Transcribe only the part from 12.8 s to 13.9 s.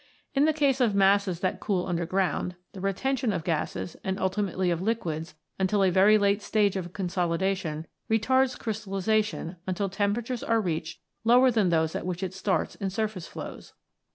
surface flows.